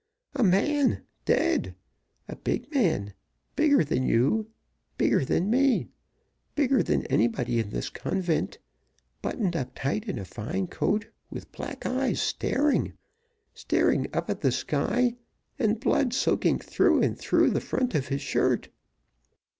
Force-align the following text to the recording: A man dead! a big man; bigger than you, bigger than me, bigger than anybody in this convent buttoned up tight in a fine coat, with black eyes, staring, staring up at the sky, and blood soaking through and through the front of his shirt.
A 0.33 0.41
man 0.41 1.03
dead! 1.25 1.75
a 2.27 2.35
big 2.35 2.73
man; 2.73 3.13
bigger 3.55 3.83
than 3.83 4.01
you, 4.01 4.49
bigger 4.97 5.23
than 5.23 5.47
me, 5.51 5.89
bigger 6.55 6.81
than 6.81 7.05
anybody 7.05 7.59
in 7.59 7.69
this 7.69 7.91
convent 7.91 8.57
buttoned 9.21 9.55
up 9.55 9.75
tight 9.75 10.05
in 10.05 10.17
a 10.17 10.25
fine 10.25 10.65
coat, 10.65 11.05
with 11.29 11.51
black 11.51 11.85
eyes, 11.85 12.19
staring, 12.19 12.93
staring 13.53 14.07
up 14.11 14.27
at 14.31 14.41
the 14.41 14.51
sky, 14.51 15.17
and 15.59 15.79
blood 15.79 16.15
soaking 16.15 16.57
through 16.57 17.03
and 17.03 17.19
through 17.19 17.51
the 17.51 17.61
front 17.61 17.93
of 17.93 18.07
his 18.07 18.21
shirt. 18.21 18.69